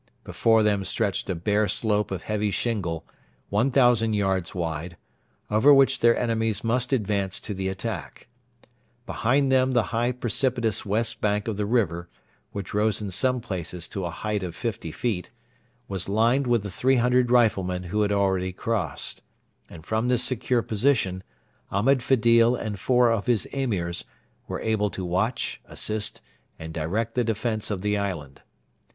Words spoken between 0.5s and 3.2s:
them stretched a bare slope of heavy shingle,